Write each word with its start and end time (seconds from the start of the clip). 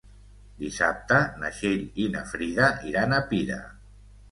Dissabte 0.61 1.19
na 1.43 1.51
Txell 1.59 1.85
i 2.05 2.09
na 2.17 2.25
Frida 2.33 2.73
iran 2.95 3.17
a 3.21 3.23
Pira. 3.31 3.63